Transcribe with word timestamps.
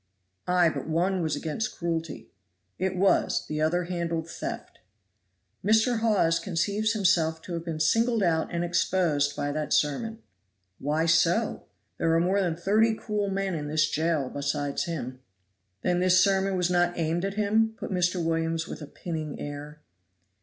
"Ay, 0.47 0.67
but 0.67 0.87
one 0.87 1.21
was 1.21 1.35
against 1.35 1.77
cruelty." 1.77 2.27
"It 2.79 2.97
was; 2.97 3.45
the 3.45 3.61
other 3.61 3.83
handled 3.83 4.27
theft." 4.31 4.79
"Mr. 5.63 5.99
Hawes 5.99 6.39
conceives 6.39 6.93
himself 6.93 7.39
to 7.43 7.53
have 7.53 7.63
been 7.63 7.79
singled 7.79 8.23
out 8.23 8.51
and 8.51 8.63
exposed 8.65 9.35
by 9.35 9.51
that 9.51 9.73
sermon." 9.73 10.17
"Why 10.79 11.05
so? 11.05 11.65
there 11.99 12.15
are 12.15 12.19
more 12.19 12.41
than 12.41 12.55
thirty 12.55 12.95
cruel 12.95 13.29
men 13.29 13.53
in 13.53 13.67
this 13.67 13.87
jail 13.87 14.31
besides 14.31 14.85
him." 14.85 15.19
"Then 15.83 15.99
this 15.99 16.19
sermon 16.19 16.57
was 16.57 16.71
not 16.71 16.97
aimed 16.97 17.23
at 17.23 17.35
him?" 17.35 17.75
put 17.77 17.91
Mr. 17.91 18.25
Williams 18.25 18.67
with 18.67 18.81
a 18.81 18.87
pinning 18.87 19.39
air. 19.39 19.81